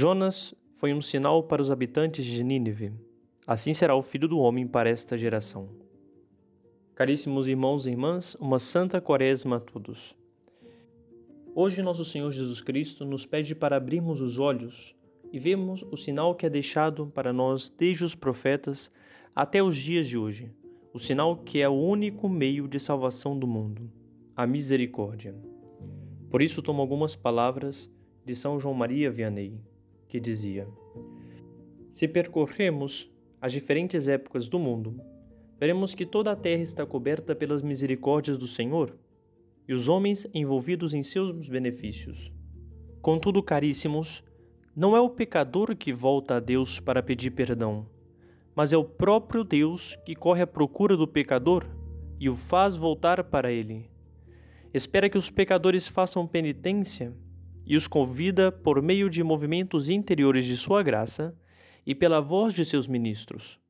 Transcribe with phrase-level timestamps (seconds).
[0.00, 2.92] Jonas foi um sinal para os habitantes de Nínive.
[3.44, 5.70] Assim será o filho do homem para esta geração.
[6.94, 10.14] Caríssimos irmãos e irmãs, uma santa quaresma a todos.
[11.52, 14.94] Hoje, nosso Senhor Jesus Cristo nos pede para abrirmos os olhos
[15.32, 18.92] e vermos o sinal que é deixado para nós desde os profetas
[19.34, 20.52] até os dias de hoje,
[20.94, 23.90] o sinal que é o único meio de salvação do mundo,
[24.36, 25.34] a misericórdia.
[26.30, 27.90] Por isso, tomo algumas palavras
[28.24, 29.60] de São João Maria Vianney,
[30.08, 30.66] que dizia:
[31.90, 33.10] Se percorremos
[33.40, 35.00] as diferentes épocas do mundo,
[35.60, 38.96] veremos que toda a terra está coberta pelas misericórdias do Senhor
[39.68, 42.32] e os homens envolvidos em seus benefícios.
[43.02, 44.24] Contudo, caríssimos,
[44.74, 47.86] não é o pecador que volta a Deus para pedir perdão,
[48.54, 51.64] mas é o próprio Deus que corre à procura do pecador
[52.18, 53.90] e o faz voltar para ele.
[54.72, 57.14] Espera que os pecadores façam penitência
[57.68, 61.36] e os convida por meio de movimentos interiores de sua graça
[61.86, 63.60] e pela voz de seus ministros.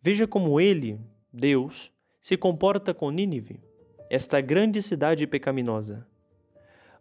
[0.00, 0.98] Veja como ele,
[1.30, 3.60] Deus, se comporta com Nínive
[4.08, 6.06] esta grande cidade pecaminosa.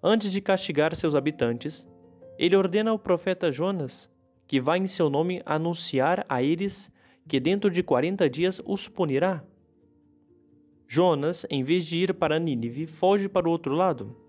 [0.04, 1.88] Antes de castigar seus habitantes,
[2.38, 4.12] ele ordena ao profeta Jonas
[4.48, 6.92] que vá em seu nome anunciar a eles
[7.28, 9.44] que dentro de quarenta dias os punirá.
[10.88, 14.25] Jonas, em vez de ir para Nínive, foge para o outro lado.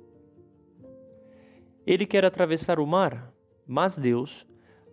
[1.86, 3.32] Ele quer atravessar o mar,
[3.64, 4.44] mas Deus,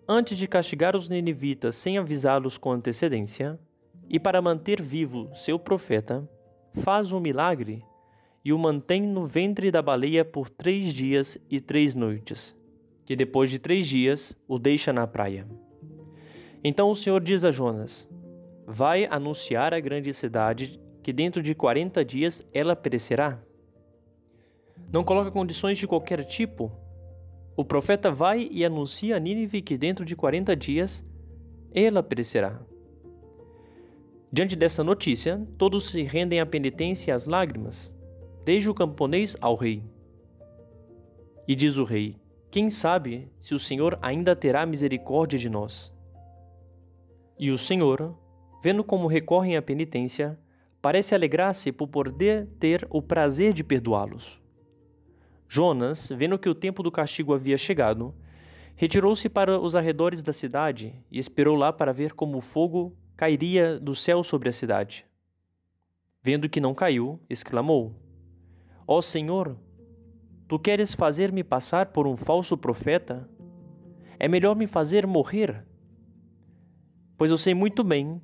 [0.08, 3.59] antes de castigar os ninivitas sem avisá-los com antecedência,
[4.08, 6.30] e para manter vivo seu profeta,
[6.73, 7.83] faz um milagre
[8.45, 12.55] e o mantém no ventre da baleia por três dias e três noites,
[13.05, 15.47] que depois de três dias o deixa na praia.
[16.64, 18.08] Então o Senhor diz a Jonas:
[18.67, 23.41] Vai anunciar à grande cidade que dentro de quarenta dias ela perecerá.
[24.94, 26.72] Não coloca condições de qualquer tipo.
[27.58, 31.03] O profeta vai e anuncia a Nínive que dentro de quarenta dias
[31.73, 32.61] ela perecerá.
[34.31, 37.92] Diante dessa notícia, todos se rendem à penitência e às lágrimas,
[38.45, 39.83] desde o camponês ao rei.
[41.48, 42.15] E diz o rei:
[42.52, 45.92] Quem sabe se o Senhor ainda terá misericórdia de nós?
[47.39, 48.15] E o Senhor,
[48.64, 50.39] vendo como recorrem à penitência,
[50.80, 54.42] parece alegrar-se por poder ter o prazer de perdoá-los.
[55.53, 58.11] Jonas, vendo que o tempo do castigo havia chegado,
[58.75, 63.80] retirou-se para os arredores da cidade e esperou lá para ver como o fogo cairia
[63.80, 65.05] do céu sobre a cidade.
[66.23, 67.93] Vendo que não caiu, exclamou:
[68.87, 69.55] Ó oh Senhor,
[70.47, 73.30] tu queres fazer-me passar por um falso profeta?
[74.17, 75.64] É melhor me fazer morrer.
[77.15, 78.20] Pois eu sei muito bem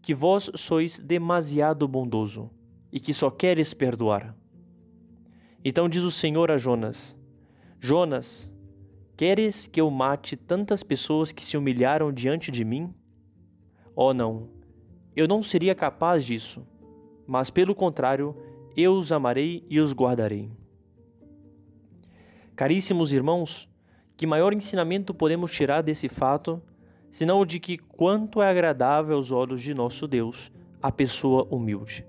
[0.00, 2.48] que vós sois demasiado bondoso
[2.92, 4.32] e que só queres perdoar.
[5.64, 7.16] Então diz o Senhor a Jonas:
[7.80, 8.52] Jonas,
[9.16, 12.94] queres que eu mate tantas pessoas que se humilharam diante de mim?
[13.94, 14.48] Oh, não,
[15.16, 16.64] eu não seria capaz disso,
[17.26, 18.36] mas pelo contrário,
[18.76, 20.48] eu os amarei e os guardarei.
[22.54, 23.68] Caríssimos irmãos,
[24.16, 26.62] que maior ensinamento podemos tirar desse fato,
[27.10, 32.06] senão o de que quanto é agradável aos olhos de nosso Deus a pessoa humilde.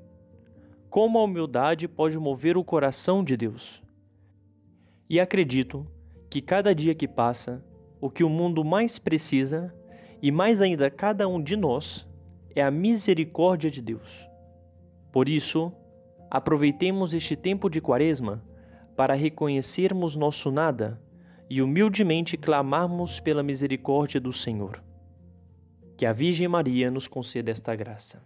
[0.90, 3.80] Como a humildade pode mover o coração de Deus.
[5.08, 5.86] E acredito
[6.30, 7.64] que cada dia que passa,
[8.02, 9.72] o que o mundo mais precisa
[10.20, 12.08] e mais ainda cada um de nós,
[12.56, 14.28] é a misericórdia de Deus.
[15.12, 15.72] Por isso,
[16.30, 18.44] aproveitemos este tempo de Quaresma
[18.96, 21.00] para reconhecermos nosso nada
[21.48, 24.84] e humildemente clamarmos pela misericórdia do Senhor.
[25.96, 28.22] Que a Virgem Maria nos conceda esta graça.